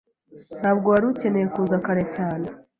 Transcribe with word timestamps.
Ntabwo 0.61 0.85
wari 0.93 1.05
ukeneye 1.11 1.47
kuza 1.53 1.75
kare 1.85 2.03
cyane. 2.15 2.47